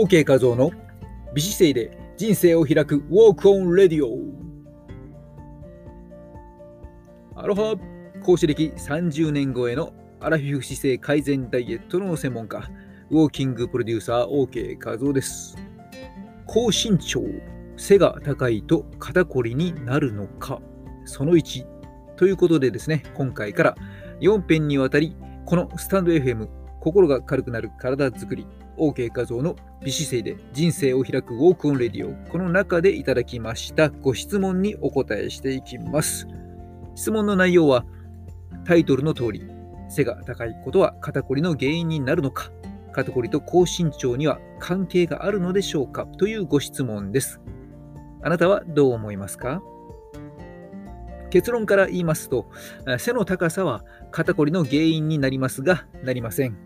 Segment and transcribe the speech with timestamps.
[0.00, 0.70] OK 画像の
[1.34, 4.16] 美姿勢で人生を開くウォークオンレディオ。
[7.34, 7.74] アロハ
[8.22, 12.70] 講師歴30年超えのアラフィフ姿勢改善ダイエットの専門家
[13.10, 15.56] ウォーキングプロデューサー OK 画像です。
[16.46, 17.20] 高身長
[17.76, 20.60] 背が高いと肩こりになるのか
[21.06, 21.66] その1
[22.14, 23.74] ということでですね今回から
[24.20, 26.48] 4編にわたりこのスタンド FM
[26.80, 28.46] 心が軽くなる体づくり
[28.78, 32.30] OK 画像の美姿勢で人生を開くウォークオンレディオ。
[32.30, 33.90] この中でいただきました。
[33.90, 36.26] ご質問にお答えしていきます。
[36.94, 37.84] 質問の内容は
[38.64, 39.42] タイトルの通り。
[39.90, 42.50] 背が高いことは肩こりの原因になるのか。
[42.92, 46.06] 肩こりと高身長には関係があるのでしょうか。
[46.18, 47.40] というご質問です。
[48.22, 49.62] あなたはどう思いますか？
[51.30, 52.50] 結論から言いますと
[52.98, 56.56] 背の高さは肩こりの原因になりますがなりません。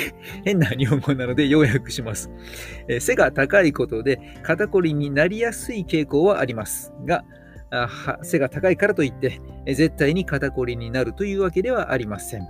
[0.44, 2.30] 変な日本語なので要約します。
[3.00, 7.24] 背が高いことで肩こりになりやすい傾向はありますが、
[8.22, 12.42] 背が高いからといって絶対に肩こりになるというわけではありません。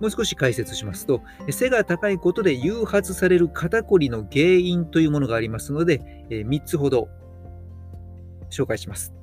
[0.00, 7.08] もう少し解説しますと、背が高いことで誘発される肩こりの原因というものがありますので、3つほど
[8.50, 9.14] 紹介します。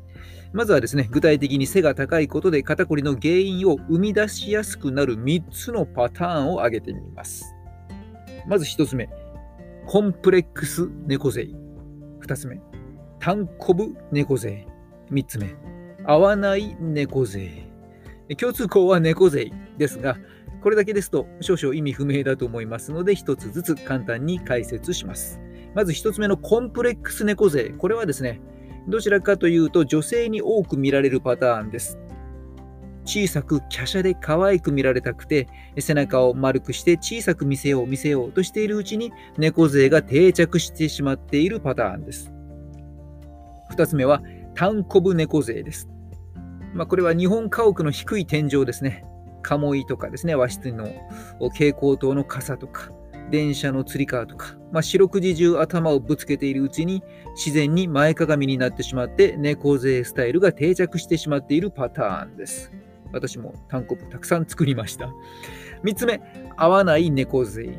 [0.51, 7.53] まずはですね、具体的に背が高いことで肩こりの原因を生み出しやすくなる3つのパターンを挙げてみます。
[8.47, 9.09] まず1つ目、
[9.85, 11.47] コンプレックス猫背。
[12.21, 12.59] 2つ目、
[13.19, 14.65] 単コブ猫背。
[15.11, 15.55] 3つ目、
[16.03, 17.67] 合わない猫背。
[18.37, 20.17] 共通項は猫背ですが、
[20.61, 25.39] これだけですと少々意味不明だと思いますので、1つずつ簡単に解説します。
[25.75, 27.69] まず1つ目のコンプレックス猫背。
[27.69, 28.41] これはですね、
[28.87, 31.97] どちらかというと女性に多く見られるパターンです。
[33.05, 35.47] 小さく華奢で可愛く見られたくて
[35.79, 42.31] 背中を丸くして小さく見せよう見せようとしているうちに猫背が定着してしまっているパターンです。
[43.71, 44.21] 2つ目は
[44.55, 45.89] 単コブ猫背です。
[46.73, 49.05] まあ、これは日本家屋の低い天井ですね。
[49.41, 50.85] 鴨居とかですね、和室の
[51.39, 52.91] 蛍光灯の傘とか、
[53.29, 57.03] 電車のつり革とか、まあ、四六時中頭をぶつけているうちに
[57.35, 62.71] 自然に前かがみになってしまって猫背スタイルが定着してしまっているパターンです。
[63.11, 65.09] 私も単コプたくさん作りました。
[65.83, 66.21] 3つ目、
[66.57, 67.69] 合わない猫背。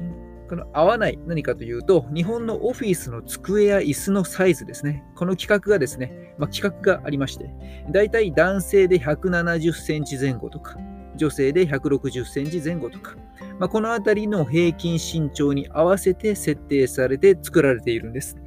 [0.48, 5.04] この合わない何かというと、日本のオフィスの机や椅子のサイズですね。
[5.14, 7.50] この規格がですね、まあ、規格がありまして、
[7.92, 10.76] だいたい男性で170センチ前後とか、
[11.20, 13.14] 女性で160センチ前後とか、
[13.58, 18.38] まあ、この辺りの平均身長に合わせて設定されて作られているんです。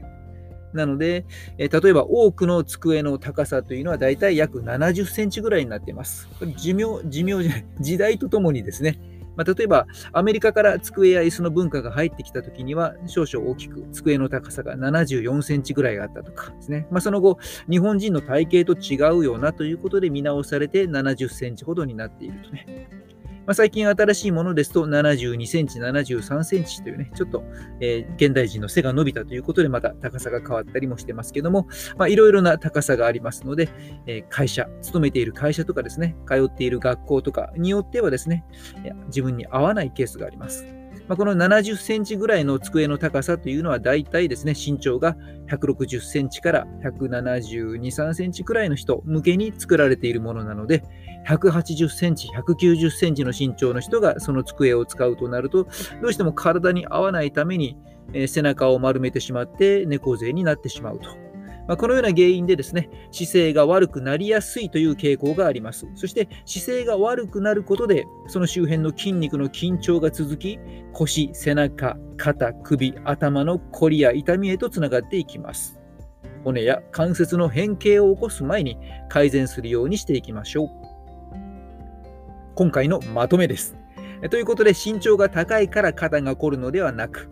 [0.73, 1.23] なので、
[1.59, 6.27] え例えば多くの机の高さというのはだいたい約70センチぐらいになっています。
[6.39, 8.99] これ寿命、寿命じゃない、時代とともにですね、
[9.35, 17.39] まあ、例えばアメリカから机や椅子の文化が入ってきた時には少々大きく机の高さが74センチぐらいあったとかですね、まあ、その後
[17.69, 23.02] 日本人の体型と違うようなということで見直されて70センチほどになっているとね。
[23.45, 27.43] まあ、最近新しいものですと72センチ、73センチというね、ちょっと、
[27.81, 31.67] えー、現代人の背が伸びたということでまた高さが変わったりもしてますけども、
[31.97, 33.69] まあ、いろいろな高さがありますので、
[34.05, 38.45] えー、会社、勤めている会社とかですね、通っている学校とかによってはですね、
[39.07, 40.82] 自分に合わないケースがあります。
[41.07, 45.17] まあ、この70センチぐらいの机の高さというのは大体ですね、身長が
[45.49, 50.83] 160センチから172、3センチくらいの人向けに作られているものなので、
[51.27, 55.67] 180センチ、190センチの身長の人がその机を使うとなると、
[56.01, 57.77] どうしても体に合わないために、
[58.27, 61.32] 背中を丸めてしまって猫背になってしまうと。
[61.67, 65.87] まあ、このような原因でですね、姿勢が悪くなりやすいという傾向があります。
[65.95, 70.59] そして姿勢が悪くなることで、その周辺の筋肉の緊張が続き、
[70.91, 75.79] 腰、背中、肩、首、頭のこりや痛みへとつながっていきます。
[76.43, 80.69] 骨や関節の変形を起こす前に改善するようにしていきましょう。
[82.55, 83.77] 今回のまとめです。
[84.29, 87.29] ということで身長が高いから肩が凝るのではなく、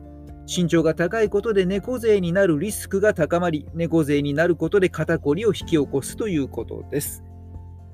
[0.54, 7.24] 身長が高いことで猫背になるリスクが高まり、猫背になることで肩こりを引き起こすということです。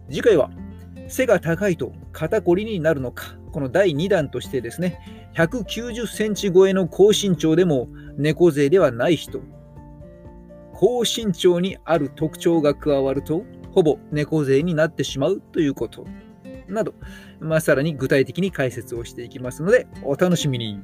[0.09, 0.49] 次回は、
[1.07, 4.99] 背が高いと肩こりになるのか、この第2弾としてですね、
[5.35, 9.39] 190センチ超えの高身長でも猫背ではない人、
[10.73, 16.05] 高身長にある特徴が加わると、ほぼ猫背になってしまうということ。
[16.67, 16.95] など、
[17.39, 20.79] まあ、さらに具体的に解説をしていきますので、お楽しみに。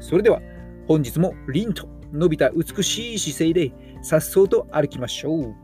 [0.00, 0.40] それでは、
[0.88, 5.54] 本日も凛と伸びた美しい姿勢でさっそうと歩きましょう。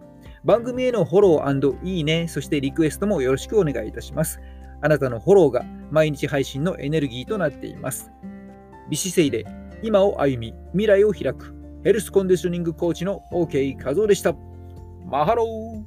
[0.45, 4.39] 番組へのフォローいいね、そしてリクエストもよろしくお願いいたします。
[4.83, 8.13] あなたのフォローが毎日配信のエネルギーとなっています。
[8.91, 9.47] 美姿勢で
[9.83, 11.55] 今を歩み、未来を開く、
[11.85, 14.35] ヘルスコンディショニングコーチの OK 和夫でした。
[15.07, 15.84] マハロー